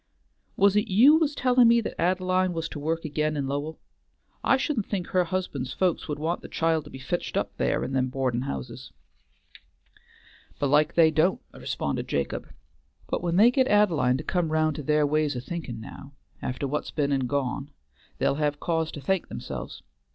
[0.57, 3.77] "Was it you was tellin' me that Ad'line was to work again in Lowell?
[4.43, 7.83] I shouldn't think her husband's folks would want the child to be fetched up there
[7.83, 8.91] in them boardin' houses"
[10.59, 12.51] "Belike they don't," responded Jacob,
[13.09, 16.67] "but when they get Ad'line to come round to their ways o' thinkin' now, after
[16.67, 17.69] what's been and gone,
[18.17, 19.83] they'll have cause to thank themselves.